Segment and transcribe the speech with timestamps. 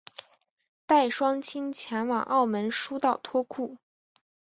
[0.87, 3.77] 带双亲前往澳门输到脱裤